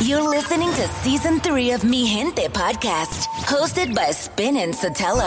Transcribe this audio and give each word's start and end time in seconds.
You're 0.00 0.28
listening 0.28 0.70
to 0.70 0.88
season 1.02 1.40
three 1.40 1.70
of 1.70 1.84
Mi 1.84 2.04
Gente 2.04 2.48
podcast, 2.48 3.26
hosted 3.46 3.94
by 3.94 4.10
Spin 4.10 4.56
and 4.56 4.74
Sotelo. 4.74 5.24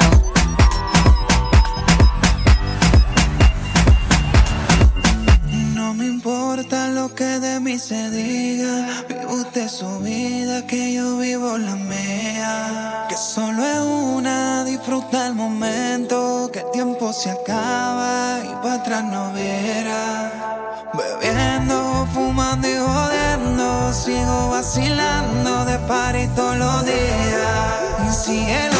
No 5.74 5.94
me 5.94 6.06
importa 6.06 6.90
lo 6.90 7.16
que 7.16 7.40
de 7.40 7.60
mí 7.60 7.80
se 7.80 8.12
diga, 8.12 9.04
vive 9.08 9.26
usted 9.28 9.68
su 9.70 10.00
vida, 10.00 10.68
que 10.68 10.94
yo 10.94 11.18
vivo 11.18 11.58
la 11.58 11.76
mía. 11.76 13.06
Que 13.10 13.16
solo 13.16 13.64
es 13.64 13.80
una, 13.80 14.64
disfruta 14.66 15.28
el 15.28 15.36
momento, 15.36 16.50
que 16.52 16.60
el 16.60 16.72
tiempo 16.72 17.14
se 17.14 17.32
acaba 17.32 18.40
y 18.44 18.54
para 18.62 18.76
atrás 18.76 19.04
no 19.06 19.32
viera. 19.34 20.84
Bebiendo, 20.94 22.08
fumando 22.14 22.68
y 22.68 22.76
joder 22.76 23.27
sigo 23.98 24.50
vacilando 24.50 25.66
de 25.66 25.80
party 25.80 26.28
todos 26.36 26.58
los 26.58 26.86
días. 26.86 28.77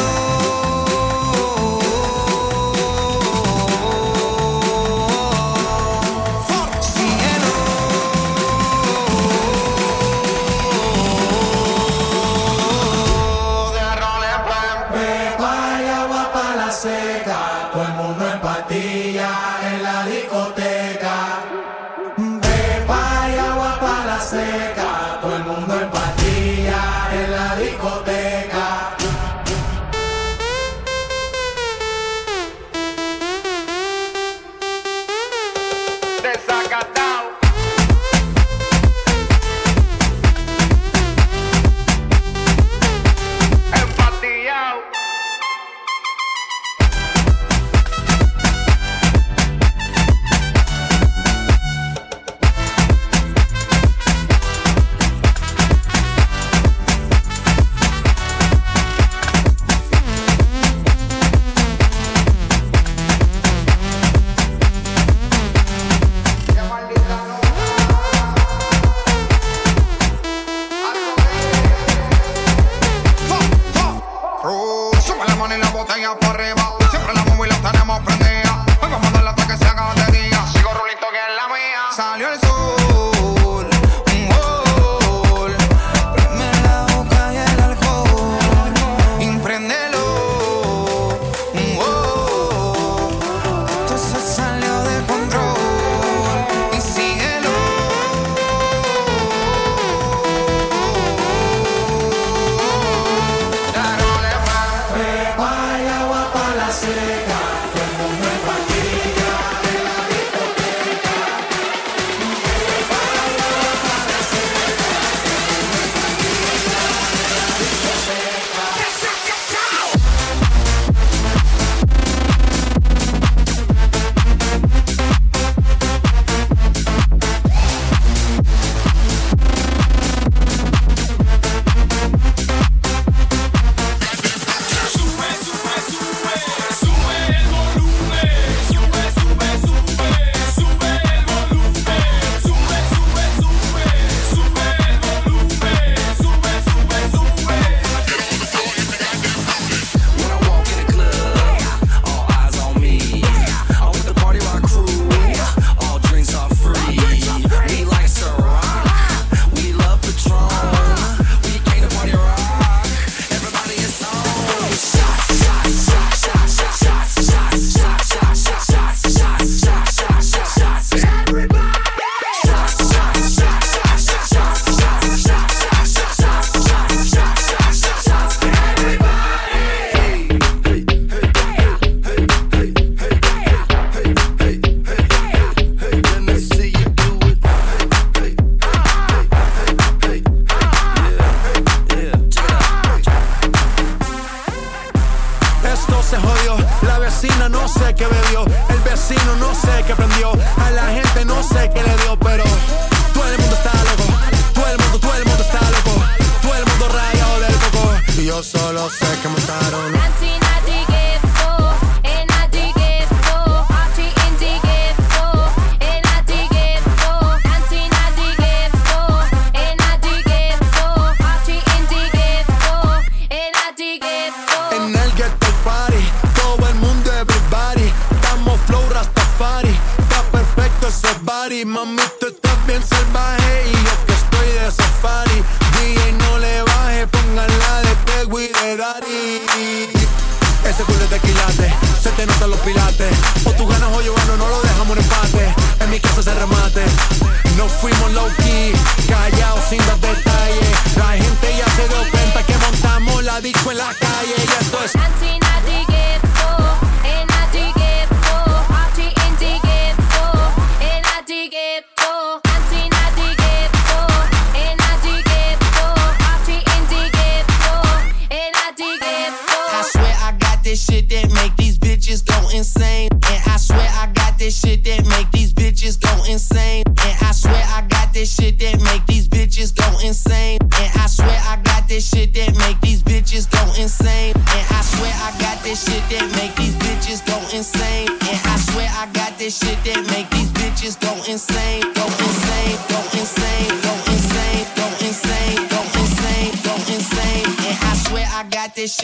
low 248.18 248.28
key, 248.38 248.72
callado 249.08 249.58
sin 249.68 249.78
los 249.86 250.00
detalles. 250.00 250.96
La 250.96 251.10
gente 251.22 251.46
ya 251.56 251.68
se 251.76 251.88
dio 251.88 252.10
cuenta 252.10 252.42
que 252.46 252.56
montamos 252.58 253.24
la 253.24 253.40
disco 253.40 253.70
en 253.70 253.78
la 253.78 253.94
calle 253.94 254.47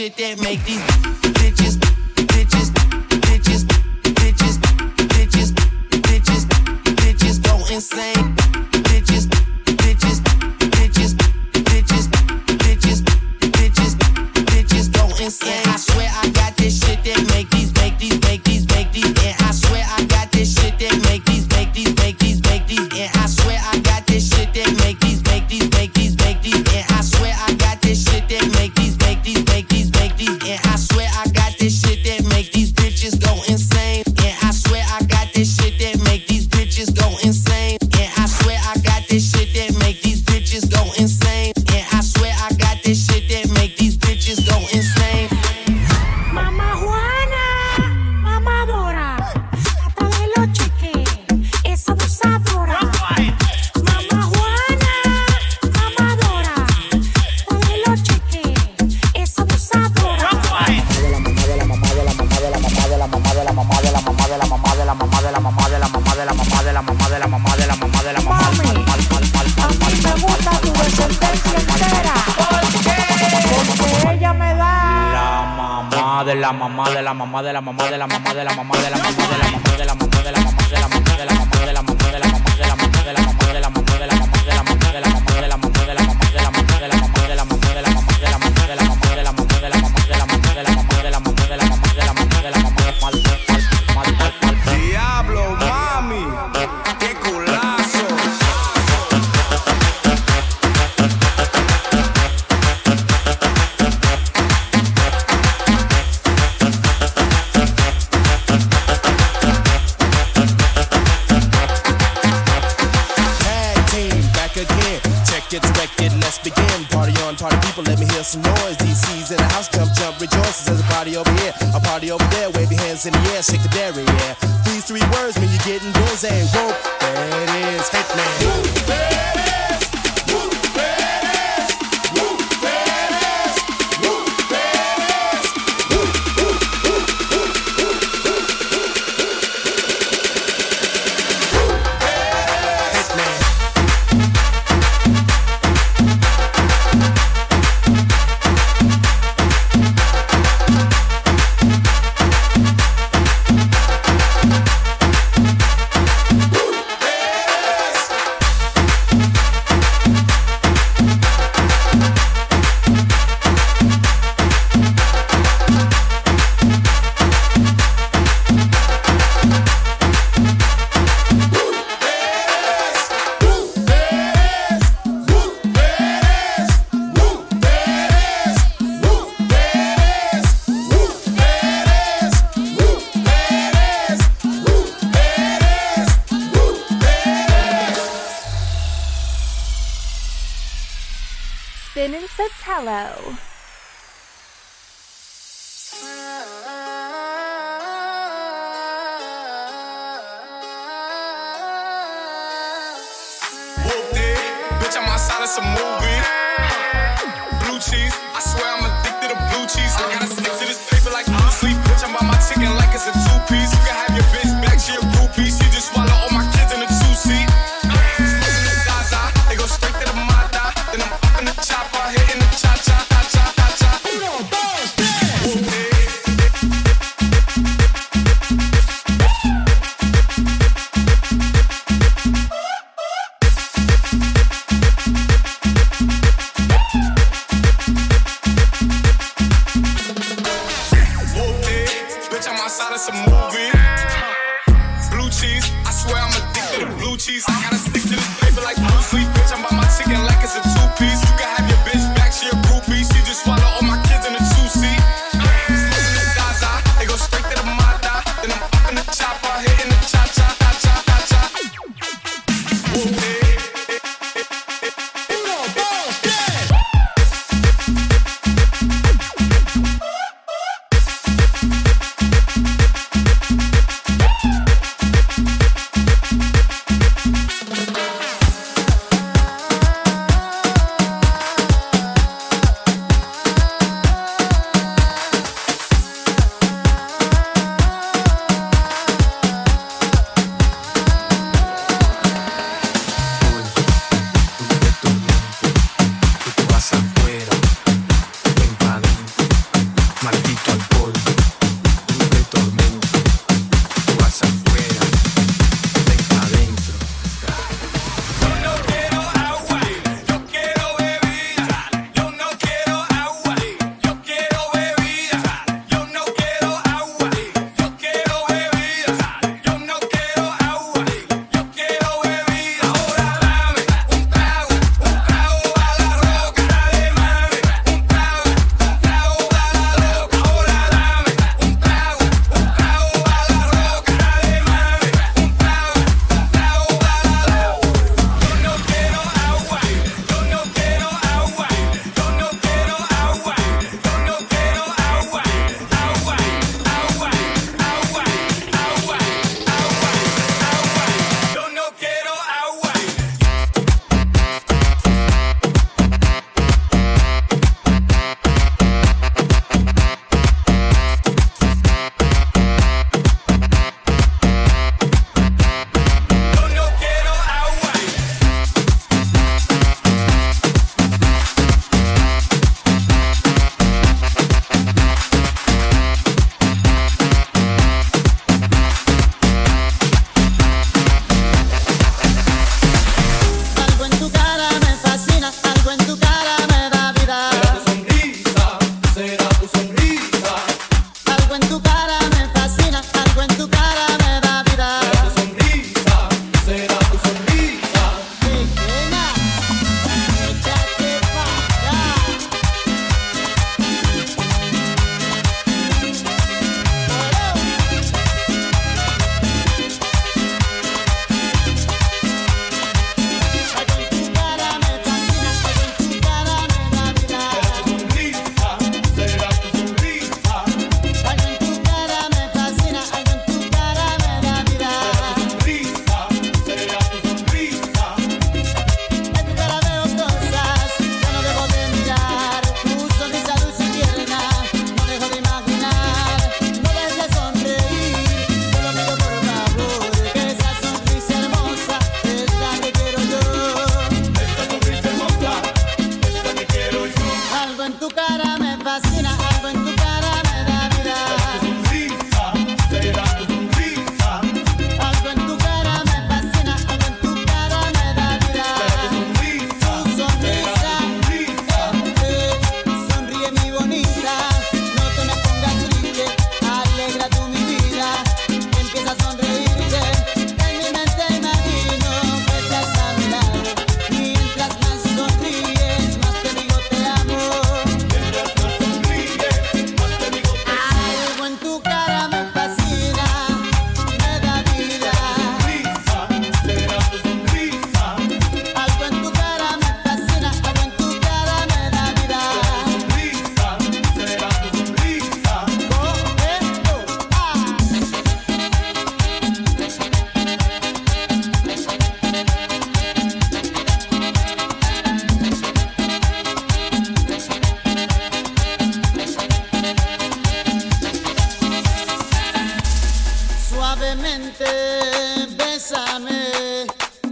shit 0.05 0.17
that 0.17 0.44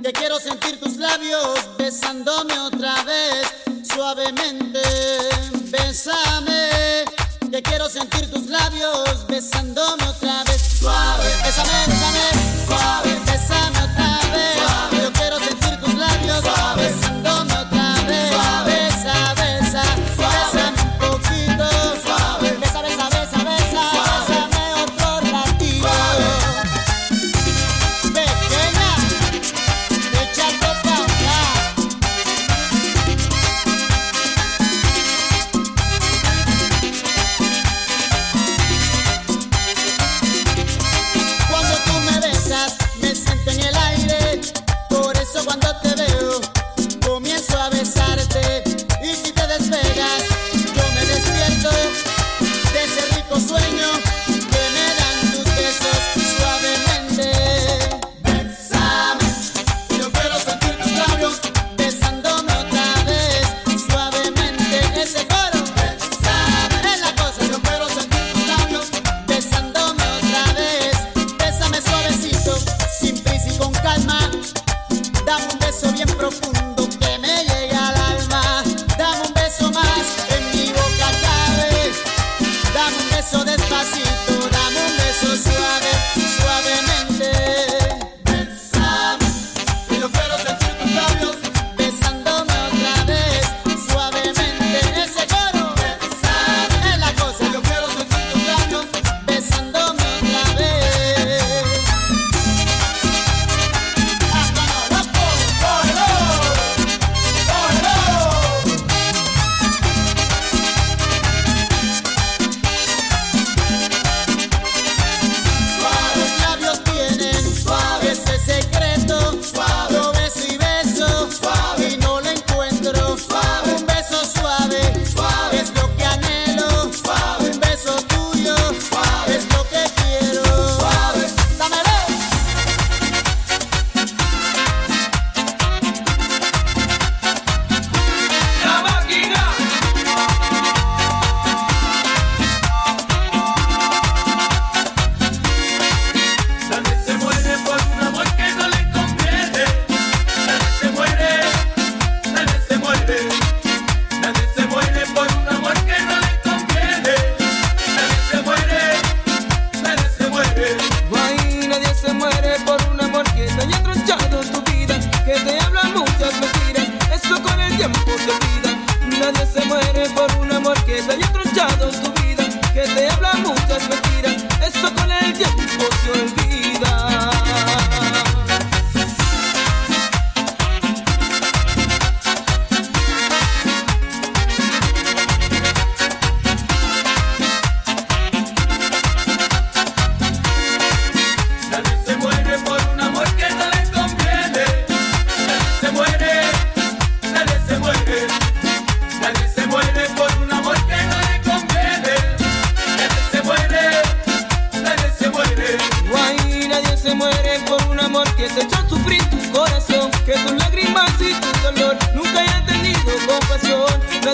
Que 0.03 0.13
quiero 0.13 0.39
sentir 0.41 0.81
tus 0.81 0.97
labios 0.97 1.77
besándome 1.79 2.59
otra 2.59 3.03
vez 3.05 3.47
suavemente. 3.93 4.81
Bésame. 5.71 7.05
Que 7.51 7.63
quiero 7.63 7.89
sentir 7.89 8.31
tus 8.31 8.47
labios 8.47 9.27
besándome 9.29 10.05
otra 10.09 10.45
vez 10.45 10.61
suave. 10.81 11.29
Bésame. 11.45 11.92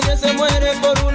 nadie 0.01 0.17
se 0.17 0.33
muere 0.33 0.73
por 0.81 1.08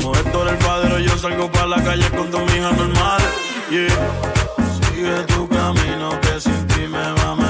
Esto 0.00 0.42
era 0.42 0.52
el 0.52 0.58
padero, 0.58 0.98
yo 0.98 1.16
salgo 1.18 1.50
para 1.52 1.66
la 1.66 1.84
calle 1.84 2.08
con 2.10 2.30
tu 2.30 2.38
hija 2.38 2.72
normal. 2.72 3.20
Yeah. 3.70 3.88
Sigue 4.80 5.22
tu 5.34 5.46
camino 5.48 6.18
que 6.22 6.40
sin 6.40 6.66
ti 6.68 6.86
me 6.88 7.12
va 7.12 7.32
a 7.32 7.49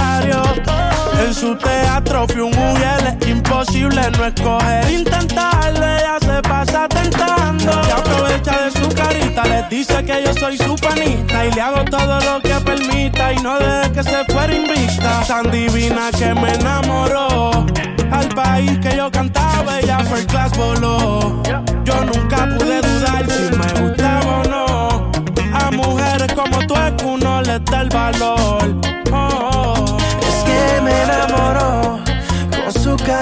Fui 2.27 2.41
un 2.41 2.51
mujer, 2.51 3.17
imposible 3.27 4.01
no 4.17 4.25
escoger. 4.25 4.91
Intentarlo, 4.91 5.85
ella 5.85 6.17
se 6.19 6.41
pasa 6.41 6.87
tentando. 6.87 7.83
Se 7.83 7.91
aprovecha 7.91 8.61
de 8.63 8.71
su 8.71 8.89
carita, 8.95 9.43
le 9.45 9.63
dice 9.69 10.03
que 10.05 10.23
yo 10.23 10.33
soy 10.33 10.57
su 10.57 10.75
panita. 10.75 11.45
Y 11.45 11.51
le 11.51 11.61
hago 11.61 11.83
todo 11.85 12.19
lo 12.21 12.41
que 12.41 12.53
permita 12.63 13.33
y 13.33 13.37
no 13.37 13.57
deje 13.59 13.91
que 13.91 14.03
se 14.03 14.25
fuera 14.25 14.53
invicta. 14.53 15.23
Tan 15.27 15.51
divina 15.51 16.09
que 16.17 16.33
me 16.33 16.53
enamoró. 16.53 17.65
Al 18.11 18.27
país 18.29 18.77
que 18.79 18.95
yo 18.95 19.09
cantaba, 19.09 19.79
ella 19.79 19.99
fue 19.99 20.25
class 20.25 20.55
voló. 20.57 21.41
Yo 21.83 22.05
nunca 22.05 22.47
pude 22.57 22.81
dudar 22.81 23.25
si 23.29 23.55
me 23.57 23.81
gustaba 23.81 24.41
o 24.41 24.43
no. 24.43 25.11
A 25.53 25.71
mujeres 25.71 26.31
como 26.33 26.59
tú 26.67 26.75
es 26.75 26.91
que 26.97 27.05
uno 27.05 27.41
les 27.41 27.63
da 27.65 27.81
el 27.81 27.89
valor. 27.89 28.75
Oh. 29.11 29.97
Es 30.21 30.43
que 30.43 30.81
me 30.81 31.03
enamoró, 31.03 31.80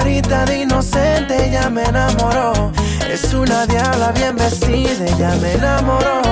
carita 0.00 0.46
de 0.46 0.62
inocente 0.62 1.48
ella 1.48 1.68
me 1.68 1.82
enamoró. 1.82 2.72
Es 3.08 3.34
una 3.34 3.66
diabla 3.66 4.12
bien 4.12 4.34
vestida, 4.34 5.04
ella 5.04 5.36
me 5.42 5.52
enamoró. 5.54 6.22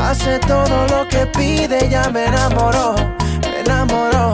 Hace 0.00 0.38
todo 0.40 0.86
lo 0.88 1.06
que 1.08 1.26
pide, 1.26 1.84
ella 1.84 2.08
me 2.10 2.24
enamoró, 2.24 2.94
me 3.42 3.60
enamoró. 3.60 4.32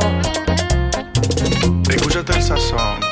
Escúchate 1.89 2.33
el 2.37 2.43
sazón. 2.43 3.10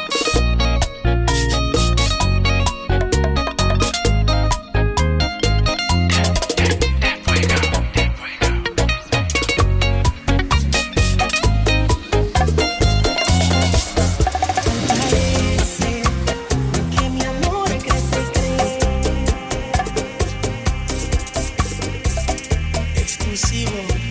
see 23.38 23.66
you. 23.66 24.08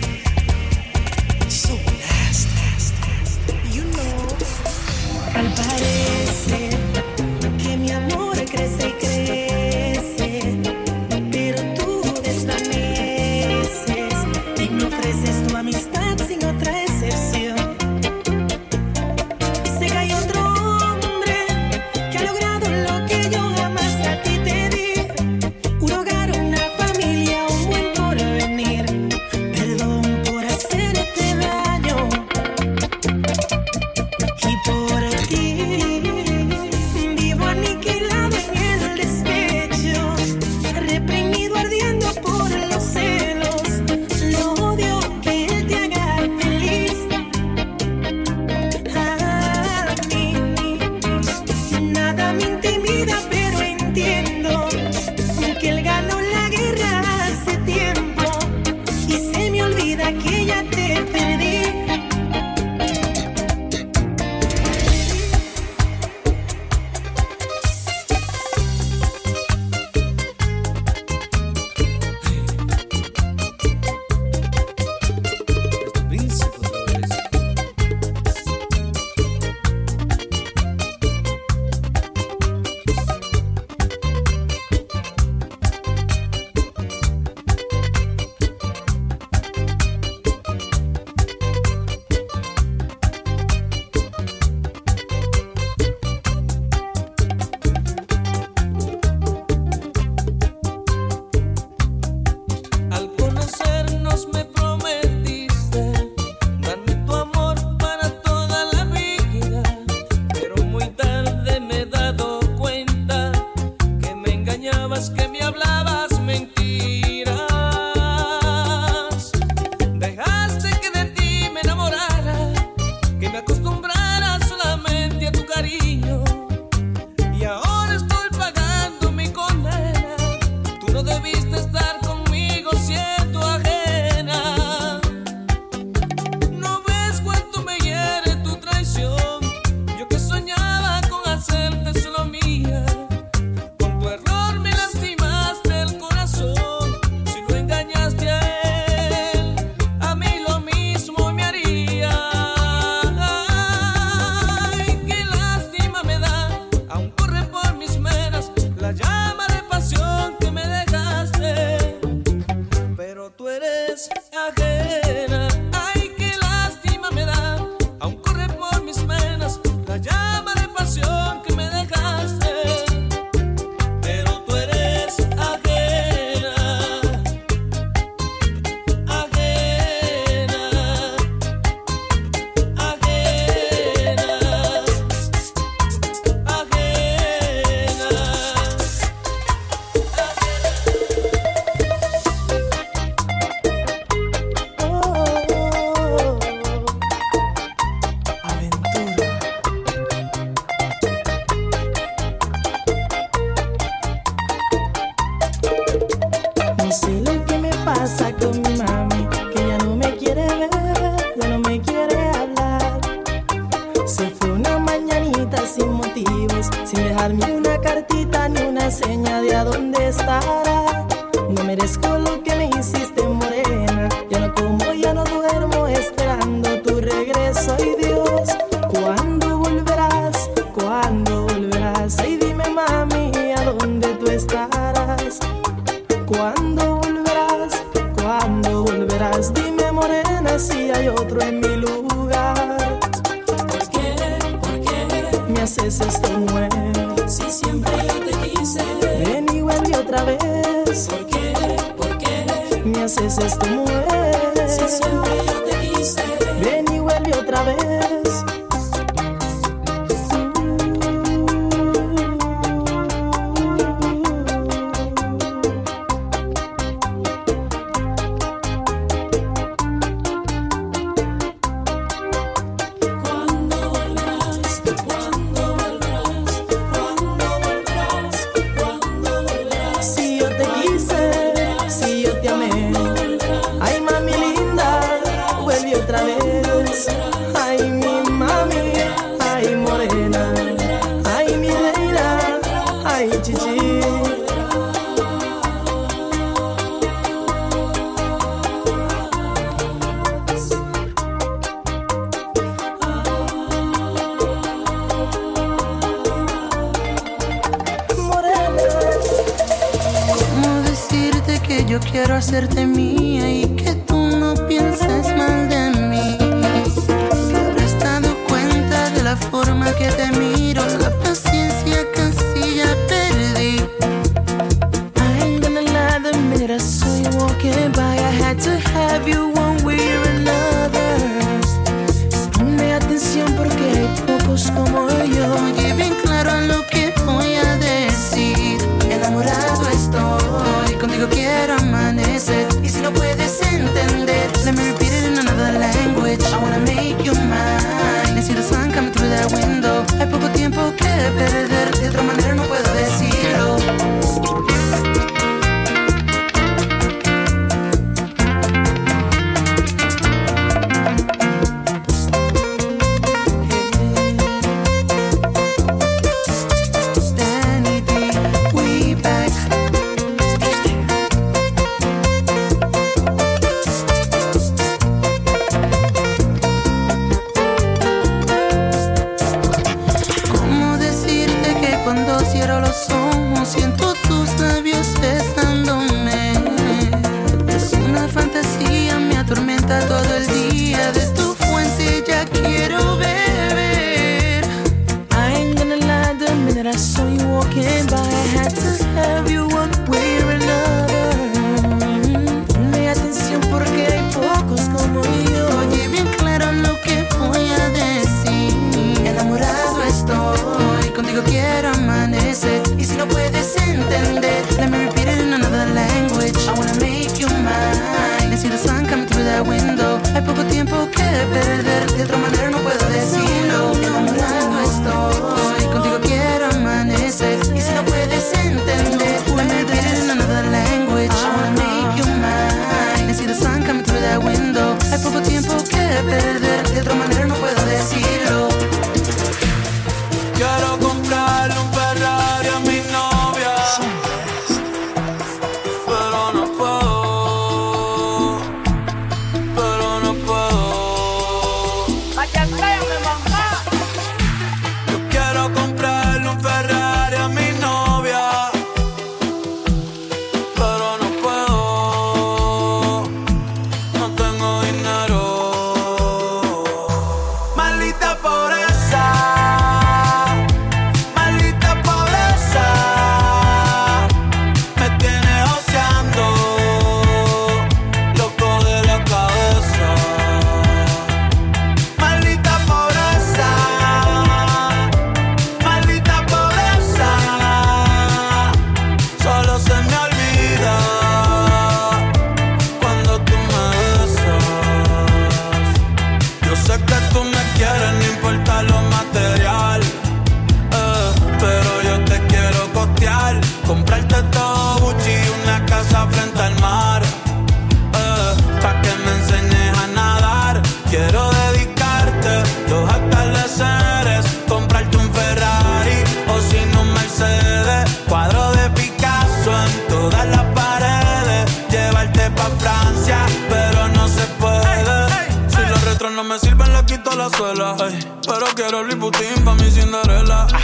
Pero 527.58 528.66
quiero 528.76 529.00
el 529.00 529.18
Putin 529.18 529.64
pa' 529.64 529.74
mi 529.74 529.90
Cinderella. 529.90 530.68
Ah. 530.72 530.80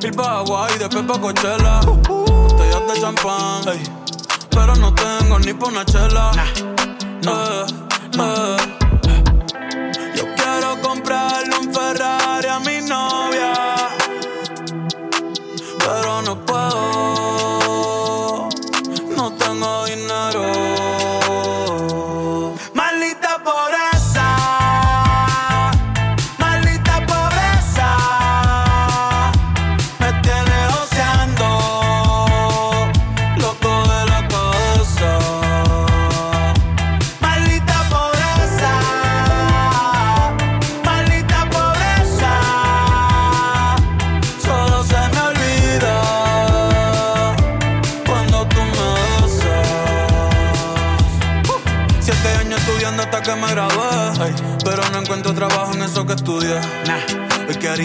Ir 0.00 0.16
pa' 0.16 0.38
Hawaii, 0.38 0.78
después 0.78 1.04
pa' 1.04 1.20
Coachella. 1.20 1.80
Uh 1.80 1.98
-huh. 2.00 2.48
Botellas 2.48 2.82
de 2.88 3.00
champán, 3.02 3.60
pero 4.48 4.74
no 4.76 4.94
tengo 4.94 5.38
ni 5.40 5.52
pa' 5.52 5.66
una 5.66 5.84
chela. 5.84 6.32
No. 7.22 7.32
Eh, 7.32 7.66
no. 8.16 8.24
Eh. 8.56 9.24
Yo 10.16 10.24
quiero 10.36 10.80
comprarle 10.80 11.54
un 11.58 11.68
Ferrari 11.74 12.48
a 12.48 12.60
mi 12.60 12.80
novia, 12.80 13.52
pero 15.78 16.22
no 16.22 16.34
puedo 16.46 17.19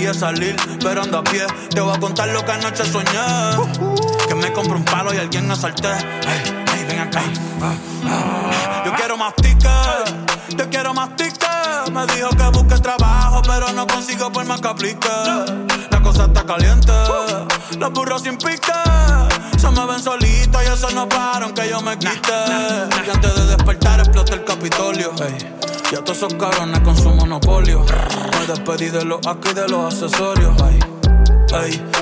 quería 0.06 0.20
salir, 0.20 0.56
pero 0.84 1.02
ando 1.02 1.18
a 1.18 1.24
pie. 1.24 1.46
Te 1.70 1.82
voy 1.82 1.96
a 1.96 2.00
contar 2.00 2.28
lo 2.28 2.46
que 2.46 2.52
anoche 2.52 2.86
soñé. 2.86 3.10
Que 4.28 4.36
me 4.36 4.52
compré 4.54 4.76
un 4.76 4.86
palo 4.86 5.14
y 5.14 5.18
alguien 5.18 5.50
asalté. 5.50 5.88
Ey, 5.88 6.66
ey, 6.76 6.86
ven 6.88 7.00
acá. 7.00 7.24
Yo 8.86 8.94
quiero 8.94 9.18
más 9.18 9.34
tickets, 9.36 10.14
yo 10.56 10.70
quiero 10.70 10.94
más 10.94 11.16
tickets. 11.16 11.92
Me 11.92 12.06
dijo 12.14 12.30
que 12.30 12.44
busque 12.58 12.80
trabajo, 12.82 13.42
pero 13.48 13.72
no 13.74 13.88
consigo 13.88 14.32
por 14.32 14.46
más 14.46 14.62
que 14.62 14.68
aplique. 14.68 15.10
La 15.90 16.00
cosa 16.02 16.26
está 16.26 16.46
caliente, 16.46 16.92
los 17.80 17.92
burros 17.92 18.22
sin 18.22 18.38
pique. 18.38 18.74
Se 19.58 19.72
me 19.72 19.86
ven 19.88 20.00
solitos 20.00 20.62
y 20.64 20.68
eso 20.68 20.92
no 20.92 21.10
paran 21.10 21.52
que 21.54 21.68
yo 21.68 21.82
me 21.82 21.98
quite. 21.98 22.34
Y 23.08 23.10
antes 23.10 23.36
de 23.36 23.46
despertar 23.48 24.00
explota 24.02 24.36
el 24.36 24.44
Capitolio. 24.44 25.14
Y 25.92 25.96
a 25.96 26.04
todos 26.04 26.18
esos 26.18 26.34
cabrones 26.34 26.80
con 26.80 26.98
su 26.98 27.10
monopolio. 27.10 27.86
Me 28.40 28.48
despedí 28.48 28.90
de 28.90 29.06
los 29.06 29.26
aquí 29.28 29.54
de 29.54 29.68
los 29.68 29.94
accesorios. 29.94 30.56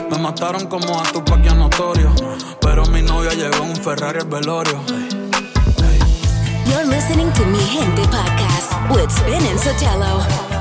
Me 0.10 0.18
mataron 0.18 0.68
como 0.68 1.00
a 1.00 1.04
tu 1.04 1.24
paquia 1.24 1.54
notorio. 1.54 2.14
Pero 2.62 2.86
mi 2.88 3.02
novia 3.02 3.34
llegó 3.34 3.64
en 3.64 3.72
un 3.72 3.76
Ferrari 3.76 4.20
al 4.20 4.28
velorio. 4.28 4.80
You're 6.66 6.86
listening 6.86 7.32
to 7.34 7.46
Mi 7.46 7.60
Gente 7.60 8.04
podcast 8.08 8.90
with 8.90 9.10
Spin 9.12 9.46
and 9.46 9.60
Sotelo. 9.60 10.53